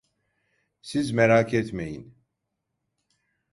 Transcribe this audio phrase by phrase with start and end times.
[0.81, 2.15] Siz merak etmeyin.